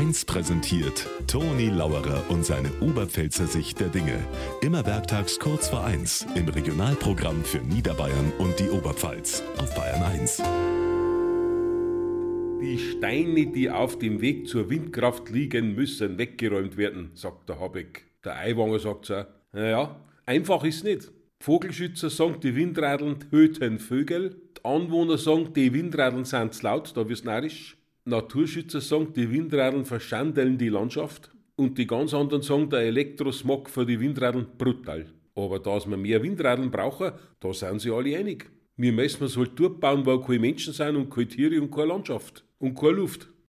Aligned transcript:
1 0.00 0.24
präsentiert 0.24 1.06
Toni 1.26 1.68
Lauerer 1.68 2.24
und 2.30 2.42
seine 2.42 2.70
Oberpfälzer 2.80 3.46
Sicht 3.46 3.80
der 3.80 3.88
Dinge. 3.88 4.18
Immer 4.62 4.86
werktags 4.86 5.38
kurz 5.38 5.68
vor 5.68 5.84
1 5.84 6.26
im 6.36 6.48
Regionalprogramm 6.48 7.44
für 7.44 7.58
Niederbayern 7.58 8.32
und 8.38 8.58
die 8.58 8.70
Oberpfalz 8.70 9.42
auf 9.58 9.74
Bayern 9.74 10.02
1. 10.02 10.38
Die 12.62 12.78
Steine, 12.78 13.48
die 13.48 13.68
auf 13.68 13.98
dem 13.98 14.22
Weg 14.22 14.48
zur 14.48 14.70
Windkraft 14.70 15.28
liegen, 15.28 15.74
müssen 15.74 16.16
weggeräumt 16.16 16.78
werden, 16.78 17.10
sagt 17.12 17.50
der 17.50 17.60
Habeck. 17.60 18.06
Der 18.24 18.38
Eiwanger 18.38 18.78
sagt 18.78 19.10
auch, 19.10 19.26
naja, 19.52 20.00
einfach 20.24 20.64
ist 20.64 20.82
nicht. 20.82 21.12
Vogelschützer 21.40 22.08
sagen, 22.08 22.40
die 22.42 22.56
Windradeln 22.56 23.20
töten 23.30 23.78
Vögel. 23.78 24.34
Die 24.56 24.64
Anwohner 24.64 25.18
sagen, 25.18 25.52
die 25.52 25.74
Windradeln 25.74 26.24
sind 26.24 26.54
zu 26.54 26.64
laut, 26.64 26.90
da 26.96 27.06
wirst 27.06 27.26
narisch. 27.26 27.76
Naturschützer 28.04 28.80
sagen, 28.80 29.12
die 29.14 29.30
Windradeln 29.30 29.84
verschandeln 29.84 30.58
die 30.58 30.68
Landschaft. 30.68 31.30
Und 31.56 31.76
die 31.76 31.86
ganz 31.86 32.14
anderen 32.14 32.42
sagen, 32.42 32.70
der 32.70 32.80
Elektrosmog 32.80 33.68
für 33.68 33.84
die 33.84 34.00
Windradeln 34.00 34.46
brutal. 34.56 35.06
Aber 35.34 35.58
dass 35.58 35.88
wir 35.88 35.96
mehr 35.96 36.22
Windradeln 36.22 36.70
brauchen, 36.70 37.12
da 37.38 37.52
sind 37.52 37.80
sie 37.80 37.90
alle 37.90 38.16
einig. 38.16 38.50
Wir 38.76 38.92
müssen 38.92 39.24
es 39.24 39.36
halt 39.36 39.52
dort 39.56 39.80
bauen, 39.80 40.06
wo 40.06 40.18
keine 40.20 40.38
Menschen 40.38 40.72
sind 40.72 40.96
und 40.96 41.10
keine 41.10 41.28
Tiere 41.28 41.60
und 41.60 41.70
keine 41.70 41.88
Landschaft. 41.88 42.44
Und 42.58 42.74
keine 42.78 42.92
Luft. 42.92 43.28